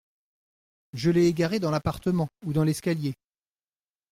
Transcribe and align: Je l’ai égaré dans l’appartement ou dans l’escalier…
Je 0.93 1.11
l’ai 1.11 1.27
égaré 1.27 1.59
dans 1.59 1.69
l’appartement 1.69 2.27
ou 2.43 2.53
dans 2.53 2.63
l’escalier… 2.63 3.13